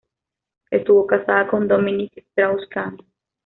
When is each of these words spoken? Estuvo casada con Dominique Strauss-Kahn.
Estuvo 0.71 1.05
casada 1.05 1.45
con 1.47 1.67
Dominique 1.67 2.21
Strauss-Kahn. 2.31 2.97